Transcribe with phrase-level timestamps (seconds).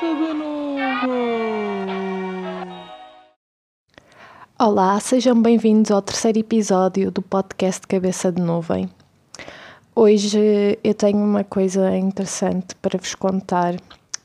[0.00, 0.80] de nuvem.
[4.58, 8.88] Olá, sejam bem-vindos ao terceiro episódio do podcast Cabeça de Nuvem.
[9.94, 13.76] Hoje eu tenho uma coisa interessante para vos contar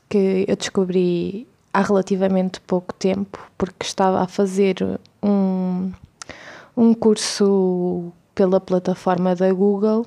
[0.08, 4.78] que eu descobri há relativamente pouco tempo, porque estava a fazer
[5.22, 5.92] um,
[6.78, 10.06] um curso pela plataforma da Google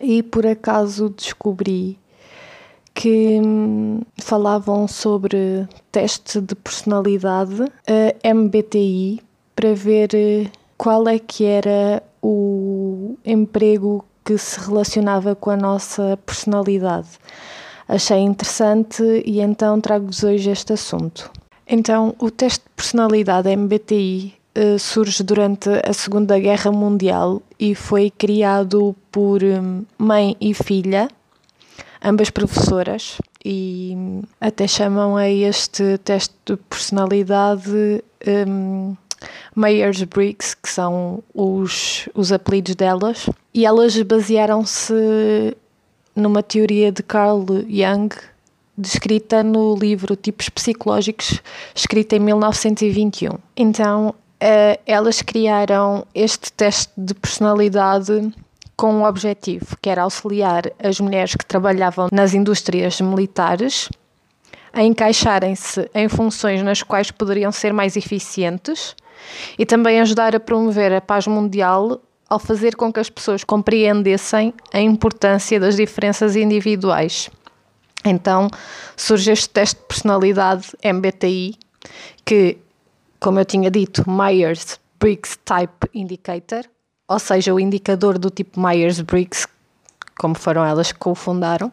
[0.00, 1.98] e por acaso descobri
[2.94, 7.64] que hum, falavam sobre teste de personalidade
[8.24, 9.20] MBTI
[9.54, 10.46] para ver eh,
[10.78, 17.08] qual é que era o emprego que se relacionava com a nossa personalidade.
[17.86, 21.30] Achei interessante e então trago-vos hoje este assunto.
[21.66, 28.10] Então, o teste de personalidade MBTI uh, surge durante a Segunda Guerra Mundial e foi
[28.10, 31.08] criado por um, mãe e filha,
[32.04, 33.96] ambas professoras, e
[34.40, 38.02] até chamam a este teste de personalidade
[38.46, 38.94] um,
[39.56, 45.56] Myers-Briggs, que são os, os apelidos delas, e elas basearam-se
[46.14, 48.14] numa teoria de Carl Jung,
[48.76, 51.40] descrita no livro Tipos Psicológicos,
[51.74, 53.38] escrito em 1921.
[53.56, 58.32] Então, eh, elas criaram este teste de personalidade
[58.76, 63.88] com um objetivo, que era auxiliar as mulheres que trabalhavam nas indústrias militares
[64.72, 68.96] a encaixarem-se em funções nas quais poderiam ser mais eficientes
[69.56, 74.52] e também ajudar a promover a paz mundial ao fazer com que as pessoas compreendessem
[74.72, 77.30] a importância das diferenças individuais.
[78.04, 78.48] Então
[78.96, 81.56] surge este teste de personalidade MBTI,
[82.24, 82.58] que,
[83.20, 86.64] como eu tinha dito, Myers-Briggs Type Indicator,
[87.06, 89.46] ou seja, o indicador do tipo Myers-Briggs,
[90.18, 91.70] como foram elas que o fundaram.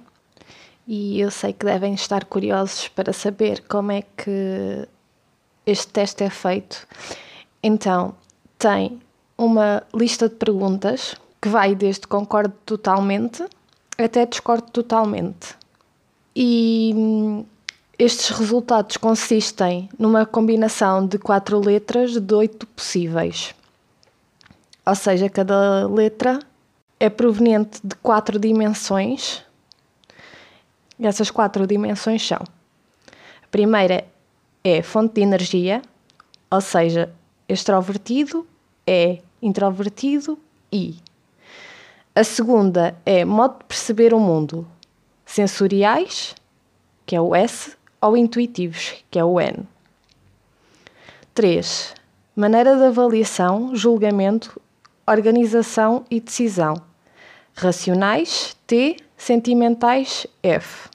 [0.88, 4.88] E eu sei que devem estar curiosos para saber como é que
[5.66, 6.88] este teste é feito.
[7.64, 8.16] Então,
[8.58, 9.00] tem
[9.38, 13.44] uma lista de perguntas que vai desde concordo totalmente
[13.98, 15.56] até discordo totalmente.
[16.36, 17.46] E hum,
[17.98, 23.54] estes resultados consistem numa combinação de quatro letras de oito possíveis.
[24.86, 26.40] Ou seja, cada letra
[27.00, 29.44] é proveniente de quatro dimensões.
[31.00, 32.40] E essas quatro dimensões são:
[33.44, 34.06] a primeira
[34.64, 35.82] é fonte de energia,
[36.50, 37.14] ou seja,
[37.48, 38.48] extrovertido
[38.86, 40.38] é introvertido
[40.72, 40.96] e.
[42.14, 44.68] A segunda é modo de perceber o mundo,
[45.26, 46.36] sensoriais,
[47.06, 49.66] que é o S, ou intuitivos, que é o N.
[51.34, 51.96] 3.
[52.36, 54.60] Maneira de avaliação, julgamento,
[55.12, 56.76] organização e decisão.
[57.54, 60.90] Racionais, T, sentimentais, F.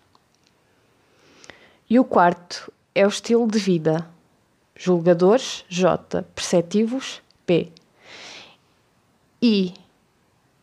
[1.88, 4.09] E o quarto é o estilo de vida.
[4.75, 6.22] Julgadores, J.
[6.34, 7.71] Perceptivos, P.
[9.41, 9.75] E,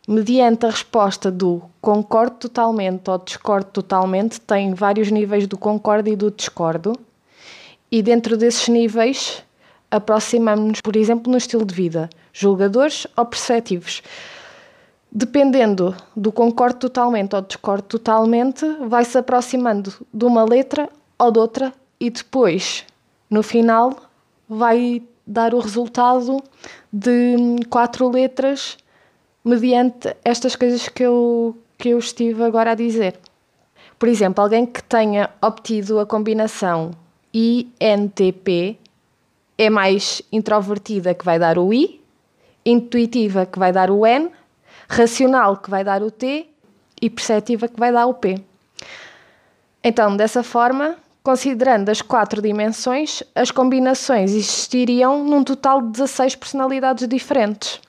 [0.06, 6.16] mediante a resposta do concordo totalmente ou discordo totalmente, tem vários níveis do concordo e
[6.16, 6.92] do discordo,
[7.90, 9.42] e dentro desses níveis
[9.94, 14.02] aproximamos-nos, por exemplo, no estilo de vida, julgadores ou perceptivos.
[15.10, 21.72] Dependendo do concordo totalmente ou discordo totalmente, vai-se aproximando de uma letra ou de outra
[22.00, 22.84] e depois,
[23.30, 23.96] no final,
[24.48, 26.42] vai dar o resultado
[26.92, 27.36] de
[27.70, 28.76] quatro letras
[29.44, 33.18] mediante estas coisas que eu, que eu estive agora a dizer.
[33.96, 36.90] Por exemplo, alguém que tenha obtido a combinação
[37.32, 38.78] INTP
[39.56, 42.00] é mais introvertida, que vai dar o I,
[42.64, 44.30] intuitiva, que vai dar o N,
[44.88, 46.46] racional, que vai dar o T
[47.00, 48.40] e perceptiva, que vai dar o P.
[49.82, 57.08] Então, dessa forma, Considerando as quatro dimensões, as combinações existiriam num total de 16 personalidades
[57.08, 57.80] diferentes.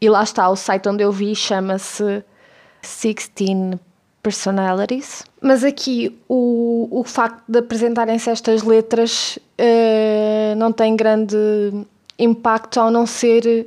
[0.00, 2.24] E lá está, o site onde eu vi chama-se
[2.80, 3.32] 16
[4.22, 5.24] Personalities.
[5.40, 11.36] Mas aqui o, o facto de apresentarem-se estas letras uh, não tem grande
[12.18, 13.66] impacto ao não ser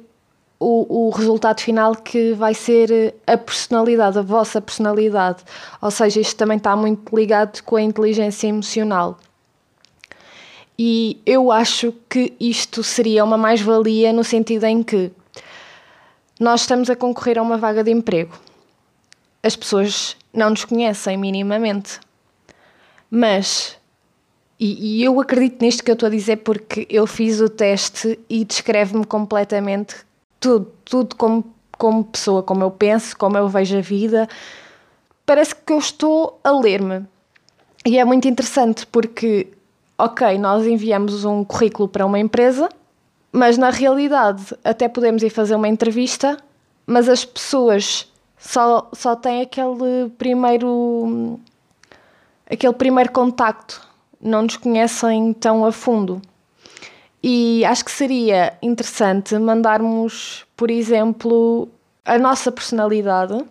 [0.59, 5.43] o, o resultado final que vai ser a personalidade, a vossa personalidade.
[5.81, 9.17] Ou seja, isto também está muito ligado com a inteligência emocional.
[10.77, 15.11] E eu acho que isto seria uma mais-valia no sentido em que
[16.39, 18.37] nós estamos a concorrer a uma vaga de emprego.
[19.45, 21.99] As pessoas não nos conhecem minimamente.
[23.11, 23.77] Mas,
[24.59, 28.19] e, e eu acredito nisto que eu estou a dizer porque eu fiz o teste
[28.27, 29.97] e descreve-me completamente
[30.39, 31.45] tudo, tudo como,
[31.77, 34.27] como pessoa, como eu penso, como eu vejo a vida.
[35.27, 37.05] Parece que eu estou a ler-me.
[37.85, 39.49] E é muito interessante porque,
[39.95, 42.67] ok, nós enviamos um currículo para uma empresa,
[43.31, 46.35] mas na realidade até podemos ir fazer uma entrevista,
[46.87, 48.11] mas as pessoas
[48.45, 51.39] só, só têm aquele primeiro
[52.49, 53.81] aquele primeiro contacto,
[54.21, 56.21] não nos conhecem tão a fundo.
[57.23, 61.67] E acho que seria interessante mandarmos, por exemplo,
[62.05, 63.43] a nossa personalidade,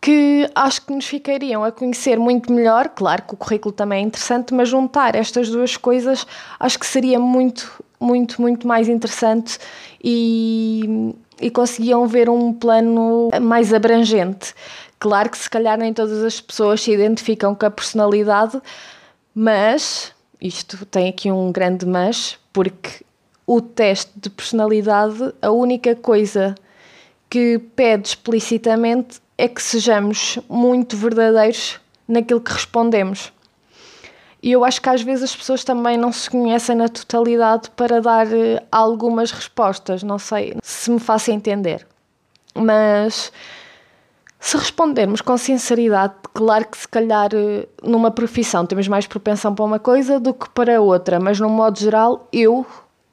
[0.00, 2.90] que acho que nos ficariam a conhecer muito melhor.
[2.90, 6.24] Claro que o currículo também é interessante, mas juntar estas duas coisas
[6.60, 9.58] acho que seria muito, muito, muito mais interessante
[10.02, 14.54] e, e conseguiam ver um plano mais abrangente.
[14.98, 18.60] Claro que se calhar nem todas as pessoas se identificam com a personalidade,
[19.34, 23.04] mas isto tem aqui um grande mas, porque
[23.46, 26.54] o teste de personalidade, a única coisa
[27.28, 33.32] que pede explicitamente é que sejamos muito verdadeiros naquilo que respondemos.
[34.42, 38.00] E eu acho que às vezes as pessoas também não se conhecem na totalidade para
[38.00, 40.02] dar eh, algumas respostas.
[40.02, 41.86] Não sei se me faço entender.
[42.54, 43.30] Mas
[44.38, 49.64] se respondermos com sinceridade, claro que se calhar eh, numa profissão temos mais propensão para
[49.64, 52.64] uma coisa do que para outra, mas no modo geral eu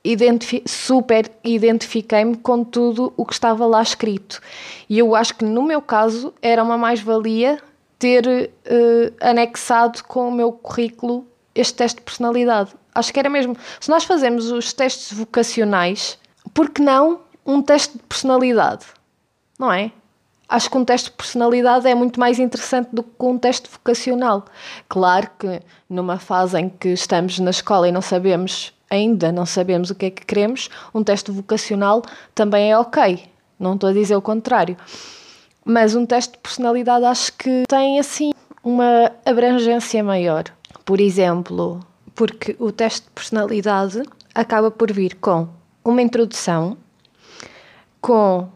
[0.04, 4.42] identifi super identifiquei-me com tudo o que estava lá escrito.
[4.90, 7.62] E eu acho que no meu caso era uma mais-valia
[8.00, 12.72] ter uh, anexado com o meu currículo este teste de personalidade.
[12.94, 13.56] Acho que era mesmo.
[13.80, 16.20] Se nós fazemos os testes vocacionais,
[16.54, 18.86] por que não um teste de personalidade?
[19.58, 19.92] Não é?
[20.48, 24.46] acho que um teste de personalidade é muito mais interessante do que um teste vocacional.
[24.88, 29.90] Claro que numa fase em que estamos na escola e não sabemos, ainda não sabemos
[29.90, 32.02] o que é que queremos, um teste vocacional
[32.34, 33.26] também é ok.
[33.60, 34.78] Não estou a dizer o contrário.
[35.70, 38.32] Mas um teste de personalidade acho que tem assim
[38.64, 40.46] uma abrangência maior.
[40.86, 41.82] Por exemplo,
[42.16, 44.02] porque o teste de personalidade
[44.34, 45.50] acaba por vir com
[45.84, 46.78] uma introdução,
[48.00, 48.48] com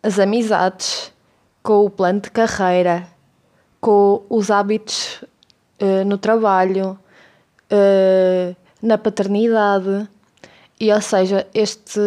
[0.00, 1.12] as amizades,
[1.60, 3.08] com o plano de carreira,
[3.80, 5.20] com os hábitos
[5.82, 6.96] uh, no trabalho,
[7.72, 10.08] uh, na paternidade.
[10.78, 12.00] E, ou seja, este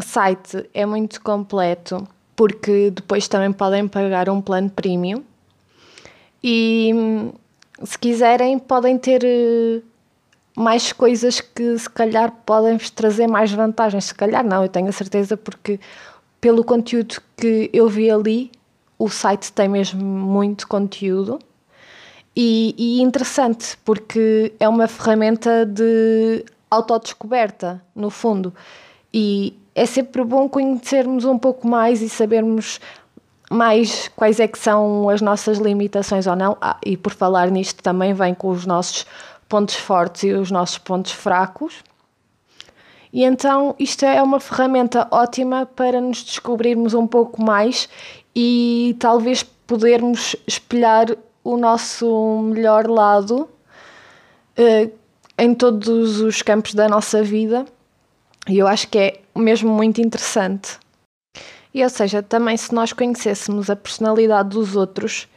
[0.00, 2.06] site é muito completo
[2.42, 5.22] porque depois também podem pagar um plano premium
[6.42, 6.92] e
[7.84, 9.80] se quiserem podem ter eh,
[10.56, 14.06] mais coisas que se calhar podem vos trazer mais vantagens.
[14.06, 15.78] Se calhar não, eu tenho a certeza porque
[16.40, 18.50] pelo conteúdo que eu vi ali,
[18.98, 21.38] o site tem mesmo muito conteúdo
[22.34, 28.52] e, e interessante porque é uma ferramenta de autodescoberta, no fundo.
[29.14, 32.80] E é sempre bom conhecermos um pouco mais e sabermos
[33.50, 36.56] mais quais é que são as nossas limitações ou não.
[36.60, 39.06] Ah, e por falar nisto também vem com os nossos
[39.48, 41.82] pontos fortes e os nossos pontos fracos.
[43.12, 47.88] E então isto é uma ferramenta ótima para nos descobrirmos um pouco mais
[48.34, 51.06] e talvez podermos espelhar
[51.44, 53.48] o nosso melhor lado
[54.58, 54.92] uh,
[55.36, 57.66] em todos os campos da nossa vida.
[58.48, 60.78] E eu acho que é mesmo muito interessante.
[61.74, 65.28] E ou seja, também se nós conhecêssemos a personalidade dos outros,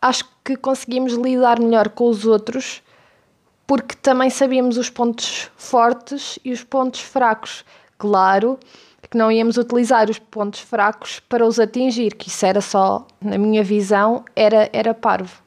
[0.00, 2.82] acho que conseguimos lidar melhor com os outros
[3.70, 7.64] porque também sabíamos os pontos fortes e os pontos fracos.
[7.96, 8.58] Claro
[9.08, 13.38] que não íamos utilizar os pontos fracos para os atingir, que isso era só, na
[13.38, 15.40] minha visão, era, era parvo.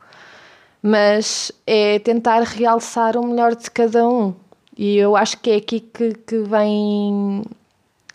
[0.82, 4.34] Mas é tentar realçar o melhor de cada um.
[4.78, 7.44] E eu acho que é aqui que, que vem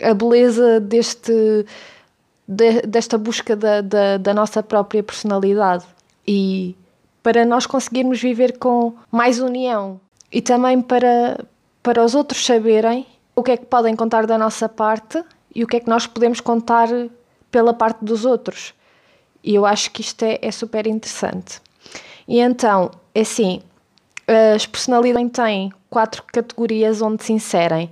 [0.02, 1.64] a beleza deste,
[2.46, 5.84] de, desta busca da, da, da nossa própria personalidade.
[6.26, 6.76] E
[7.22, 10.00] para nós conseguirmos viver com mais união
[10.32, 11.44] e também para,
[11.82, 15.22] para os outros saberem o que é que podem contar da nossa parte
[15.54, 16.88] e o que é que nós podemos contar
[17.50, 18.74] pela parte dos outros.
[19.42, 21.60] E eu acho que isto é, é super interessante.
[22.26, 23.62] E então, é assim,
[24.54, 27.90] as personalidades têm quatro categorias onde se inserem.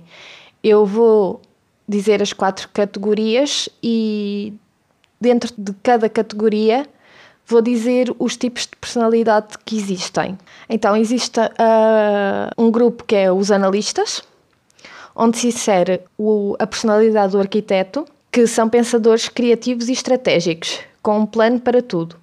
[0.63, 1.41] Eu vou
[1.87, 4.53] dizer as quatro categorias e
[5.19, 6.87] dentro de cada categoria
[7.47, 10.37] vou dizer os tipos de personalidade que existem.
[10.69, 14.21] Então, existe uh, um grupo que é os analistas,
[15.15, 21.19] onde se insere o, a personalidade do arquiteto, que são pensadores criativos e estratégicos, com
[21.19, 22.17] um plano para tudo.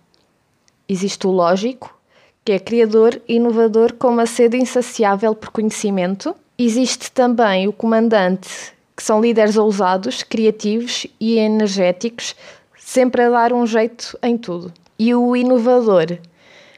[0.86, 1.98] Existe o lógico,
[2.44, 6.34] que é criador e inovador com uma sede insaciável por conhecimento.
[6.58, 8.48] Existe também o comandante,
[8.94, 12.36] que são líderes ousados, criativos e energéticos,
[12.76, 16.18] sempre a dar um jeito em tudo e o inovador,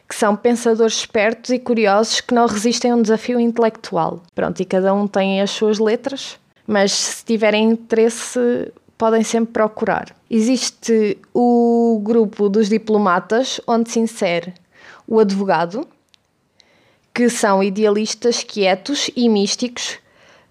[0.08, 4.22] que são pensadores espertos e curiosos que não resistem a um desafio intelectual.
[4.34, 10.14] Pronto, e cada um tem as suas letras, mas se tiverem interesse, podem sempre procurar.
[10.30, 14.54] Existe o grupo dos diplomatas, onde se insere
[15.06, 15.86] o advogado,
[17.14, 19.98] que são idealistas quietos e místicos,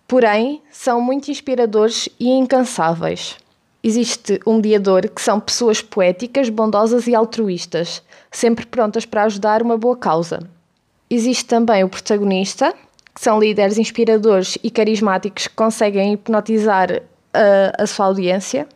[0.08, 3.38] porém são muito inspiradores e incansáveis.
[3.84, 9.78] Existe um mediador, que são pessoas poéticas, bondosas e altruístas, sempre prontas para ajudar uma
[9.78, 10.40] boa causa.
[11.08, 12.74] Existe também o protagonista,
[13.14, 18.68] que são líderes inspiradores e carismáticos que conseguem hipnotizar a, a sua audiência.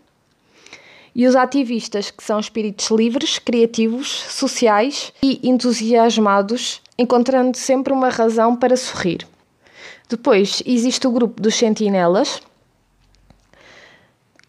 [1.20, 8.56] E os ativistas, que são espíritos livres, criativos, sociais e entusiasmados, encontrando sempre uma razão
[8.56, 9.28] para sorrir.
[10.08, 12.42] Depois existe o grupo dos sentinelas,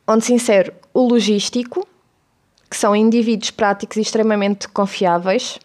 [0.06, 1.84] onde se insere o logístico,
[2.70, 5.58] que são indivíduos práticos e extremamente confiáveis,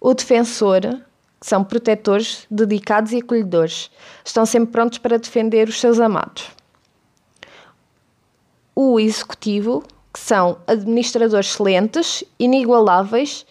[0.00, 3.90] o defensor, que são protetores, dedicados e acolhedores,
[4.24, 6.46] estão sempre prontos para defender os seus amados.
[8.72, 9.82] O executivo,
[10.14, 13.44] que são administradores excelentes, inigualáveis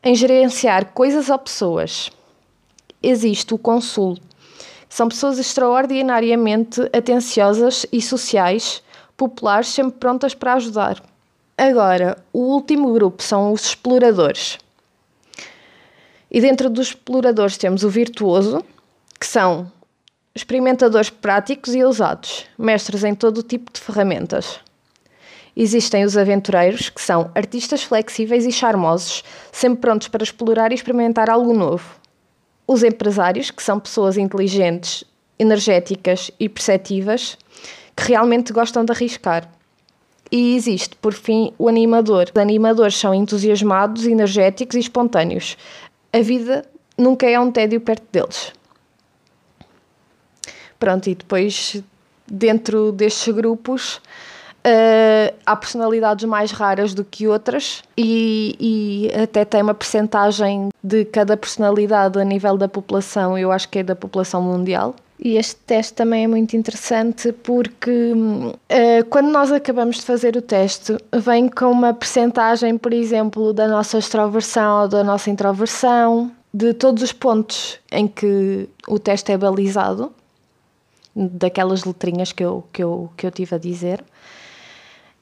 [0.00, 2.12] em gerenciar coisas ou pessoas.
[3.02, 4.16] Existe o consul,
[4.88, 8.80] são pessoas extraordinariamente atenciosas e sociais,
[9.16, 11.02] populares, sempre prontas para ajudar.
[11.56, 14.56] Agora, o último grupo são os exploradores.
[16.30, 18.64] E dentro dos exploradores temos o virtuoso,
[19.18, 19.70] que são
[20.32, 24.60] experimentadores práticos e ousados, mestres em todo o tipo de ferramentas.
[25.60, 31.28] Existem os aventureiros, que são artistas flexíveis e charmosos, sempre prontos para explorar e experimentar
[31.28, 31.96] algo novo.
[32.64, 35.02] Os empresários, que são pessoas inteligentes,
[35.36, 37.36] energéticas e perceptivas,
[37.96, 39.50] que realmente gostam de arriscar.
[40.30, 42.30] E existe, por fim, o animador.
[42.32, 45.56] Os animadores são entusiasmados, energéticos e espontâneos.
[46.12, 46.64] A vida
[46.96, 48.52] nunca é um tédio perto deles.
[50.78, 51.82] Pronto, e depois,
[52.30, 54.00] dentro destes grupos,
[54.66, 61.04] uh, há personalidades mais raras do que outras e, e até tem uma percentagem de
[61.04, 64.94] cada personalidade a nível da população, eu acho que é da população mundial.
[65.20, 70.42] E este teste também é muito interessante porque uh, quando nós acabamos de fazer o
[70.42, 76.72] teste, vem com uma percentagem, por exemplo, da nossa extroversão ou da nossa introversão, de
[76.72, 80.12] todos os pontos em que o teste é balizado,
[81.14, 84.04] daquelas letrinhas que eu, que eu, que eu tive a dizer,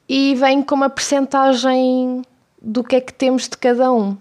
[0.07, 2.21] e vem com uma percentagem
[2.61, 4.17] do que é que temos de cada um.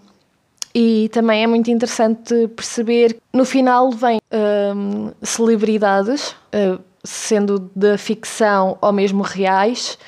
[0.75, 8.76] E também é muito interessante perceber no final vem um, celebridades, uh, sendo da ficção
[8.83, 9.99] ou mesmo reais,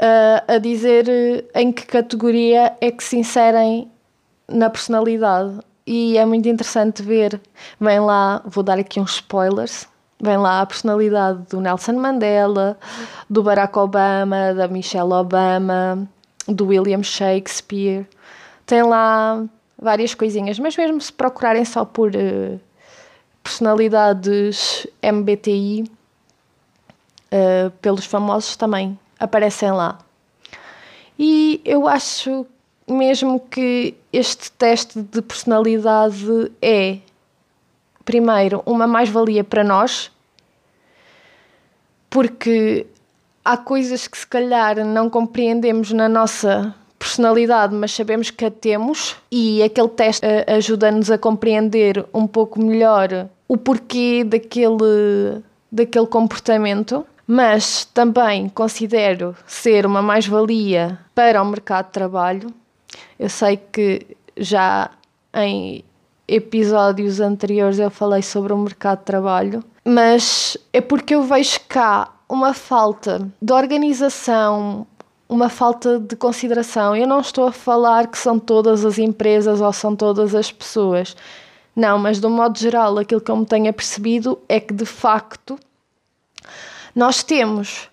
[0.00, 3.88] uh, a dizer uh, em que categoria é que se inserem
[4.48, 5.60] na personalidade.
[5.86, 7.40] E é muito interessante ver.
[7.80, 9.86] Vem lá, vou dar aqui uns spoilers.
[10.22, 12.78] Vem lá a personalidade do Nelson Mandela,
[13.28, 16.08] do Barack Obama, da Michelle Obama,
[16.46, 18.06] do William Shakespeare.
[18.64, 19.44] Tem lá
[19.76, 22.60] várias coisinhas, mas mesmo se procurarem só por uh,
[23.42, 25.88] personalidades MBTI, uh,
[27.32, 29.98] eh, pelos famosos também aparecem lá.
[31.18, 32.46] E eu acho
[32.88, 36.98] mesmo que este teste de personalidade é,
[38.04, 40.11] primeiro, uma mais-valia para nós,
[42.12, 42.86] porque
[43.42, 49.16] há coisas que se calhar não compreendemos na nossa personalidade, mas sabemos que a temos
[49.30, 55.42] e aquele teste uh, ajuda-nos a compreender um pouco melhor o porquê daquele,
[55.72, 57.04] daquele comportamento.
[57.26, 62.52] Mas também considero ser uma mais-valia para o mercado de trabalho.
[63.18, 64.90] Eu sei que já
[65.34, 65.82] em
[66.28, 72.12] episódios anteriores eu falei sobre o mercado de trabalho, mas é porque eu vejo cá
[72.28, 74.86] uma falta de organização,
[75.28, 76.94] uma falta de consideração.
[76.94, 81.16] Eu não estou a falar que são todas as empresas ou são todas as pessoas.
[81.74, 84.84] Não, mas de um modo geral, aquilo que eu me tenho percebido é que de
[84.84, 85.58] facto
[86.94, 87.88] nós temos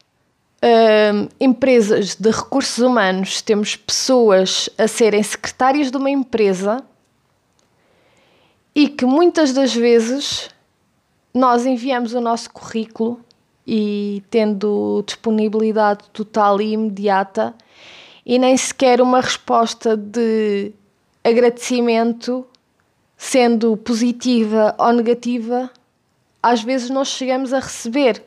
[0.62, 6.84] hum, empresas de recursos humanos, temos pessoas a serem secretárias de uma empresa
[8.75, 10.50] e que muitas das vezes
[11.34, 13.20] nós enviamos o nosso currículo
[13.66, 17.54] e tendo disponibilidade total e imediata
[18.26, 20.72] e nem sequer uma resposta de
[21.24, 22.46] agradecimento,
[23.18, 25.70] sendo positiva ou negativa,
[26.42, 28.24] às vezes nós chegamos a receber.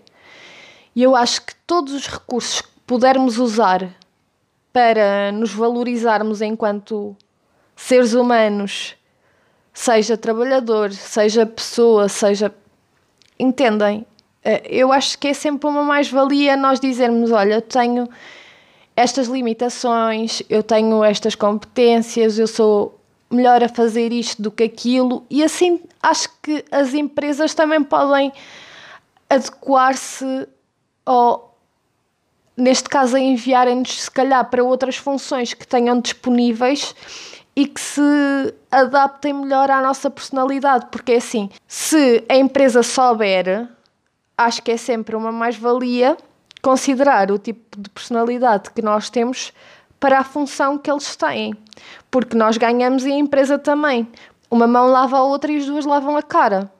[0.94, 3.88] E eu acho que todos os recursos que pudermos usar
[4.72, 7.16] para nos valorizarmos enquanto
[7.74, 8.96] seres humanos
[9.72, 12.52] seja trabalhador, seja pessoa, seja.
[13.38, 14.06] Entendem?
[14.44, 18.08] Eh, eu acho que é sempre uma mais-valia nós dizermos: olha, eu tenho
[18.96, 22.98] estas limitações, eu tenho estas competências, eu sou
[23.30, 28.30] melhor a fazer isto do que aquilo, e assim acho que as empresas também podem
[29.30, 30.46] adequar-se
[31.06, 31.56] ou
[32.54, 36.94] neste caso a enviarem-nos se calhar para outras funções que tenham disponíveis
[37.54, 43.68] e que se adaptem melhor à nossa personalidade, porque é assim, se a empresa souber,
[44.36, 46.16] acho que é sempre uma mais-valia
[46.62, 49.52] considerar o tipo de personalidade que nós temos
[50.00, 51.54] para a função que eles têm,
[52.10, 54.08] porque nós ganhamos e a empresa também.
[54.50, 56.70] Uma mão lava a outra e as duas lavam a cara.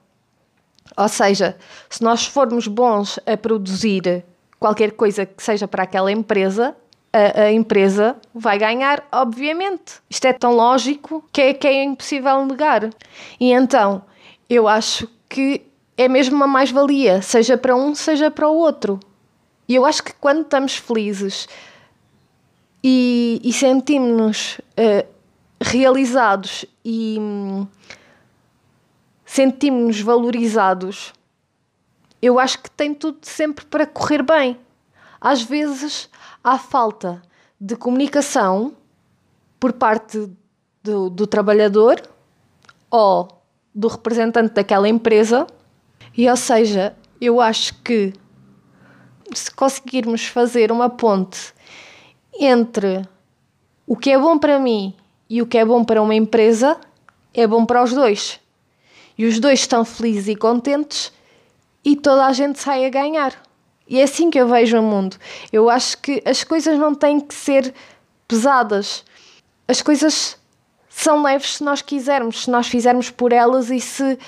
[0.97, 1.57] Ou seja,
[1.88, 4.25] se nós formos bons a produzir
[4.59, 6.76] qualquer coisa que seja para aquela empresa,
[7.12, 10.00] a, a, empresa vai ganhar, obviamente.
[10.09, 12.90] Isto é tão lógico que é, que é impossível negar.
[13.38, 14.02] E então,
[14.49, 15.62] eu acho que
[15.97, 18.99] é mesmo uma mais-valia, seja para um, seja para o outro.
[19.69, 21.49] E eu acho que quando estamos felizes
[22.83, 25.07] e, e sentimos-nos uh,
[25.61, 27.16] realizados e.
[27.21, 27.66] Hum,
[29.33, 31.14] sentimos-nos valorizados,
[32.21, 34.59] eu acho que tem tudo sempre para correr bem.
[35.19, 36.11] Às vezes
[36.42, 37.22] há falta
[37.61, 38.75] de comunicação
[39.61, 40.30] por parte
[40.82, 42.02] do, do trabalhador
[42.90, 43.28] ou
[43.75, 45.46] do representante daquela empresa,
[46.16, 48.12] e ou seja, eu acho que
[49.32, 51.54] se conseguirmos fazer uma ponte
[52.38, 53.06] entre
[53.87, 54.94] o que é bom para mim
[55.30, 56.78] e o que é bom para uma empresa,
[57.32, 58.42] é bom para os dois
[59.16, 61.12] e os dois estão felizes e contentes
[61.84, 63.40] e toda a gente sai a ganhar.
[63.88, 65.16] E é assim que eu vejo o mundo.
[65.52, 67.74] Eu acho que as coisas não têm que ser
[68.26, 69.04] pesadas.
[69.66, 70.36] As coisas
[70.88, 74.18] são leves se nós quisermos, se nós fizermos por elas e se.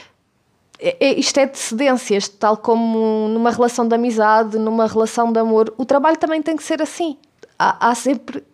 [0.79, 5.39] É, é, isto é de cedências, tal como numa relação de amizade, numa relação de
[5.39, 5.73] amor.
[5.79, 7.17] O trabalho também tem que ser assim.
[7.59, 8.45] Há, há sempre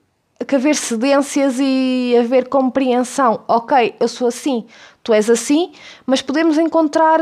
[0.47, 3.43] que haver cedências e haver compreensão.
[3.47, 4.67] Ok, eu sou assim,
[5.03, 5.73] tu és assim,
[6.07, 7.21] mas podemos encontrar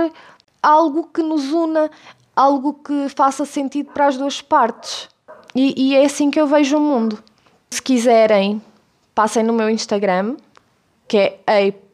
[0.62, 1.90] algo que nos una,
[2.38, 5.08] algo que faça sentido para as duas partes.
[5.56, 7.18] E, e é assim que eu vejo o mundo.
[7.68, 8.62] Se quiserem,
[9.12, 10.36] passem no meu Instagram,
[11.08, 11.40] que é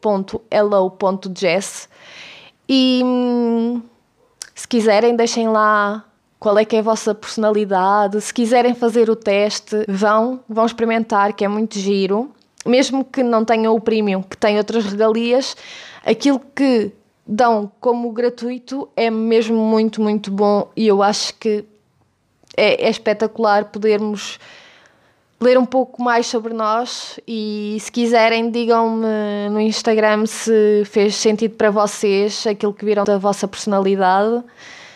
[0.03, 1.89] a.hello.jess
[2.69, 3.81] e hum,
[4.55, 6.05] se quiserem, deixem lá
[6.39, 8.21] qual é que é a vossa personalidade.
[8.21, 12.31] Se quiserem fazer o teste, vão, vão experimentar, que é muito giro.
[12.67, 15.57] Mesmo que não tenham o premium, que tem outras regalias,
[16.05, 16.93] aquilo que
[17.27, 21.65] dão como gratuito é mesmo muito, muito bom e eu acho que
[22.57, 24.39] é, é espetacular podermos
[25.41, 31.57] ler um pouco mais sobre nós e se quiserem digam-me no Instagram se fez sentido
[31.57, 34.45] para vocês aquilo que viram da vossa personalidade,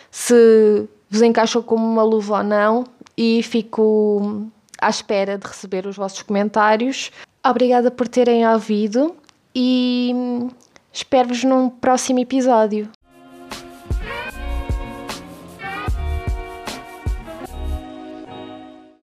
[0.09, 2.83] se vos encaixou como uma luva ou não
[3.17, 4.47] e fico
[4.79, 7.11] à espera de receber os vossos comentários.
[7.45, 9.15] Obrigada por terem ouvido
[9.53, 10.13] e
[10.91, 12.89] espero-vos num próximo episódio.